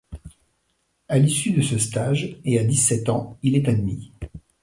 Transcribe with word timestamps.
À 1.09 1.19
l'issue 1.19 1.51
de 1.51 1.61
ce 1.61 1.77
stage, 1.77 2.35
et 2.43 2.57
à 2.57 2.63
dix-sept 2.63 3.07
ans, 3.09 3.37
il 3.43 3.55
est 3.55 3.67
admis.. 3.69 4.11